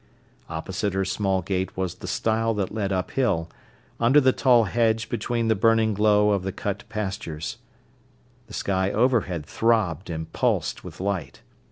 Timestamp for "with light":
10.83-11.43